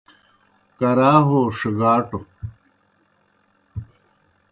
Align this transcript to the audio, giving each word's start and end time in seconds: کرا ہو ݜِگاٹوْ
کرا 0.79 1.13
ہو 1.27 1.39
ݜِگاٹوْ 1.57 2.19